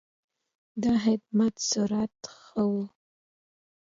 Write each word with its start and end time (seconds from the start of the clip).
د 0.81 0.83
خدمت 1.03 1.55
سرعت 1.69 2.15
ښه 2.41 2.61
و. 2.71 2.73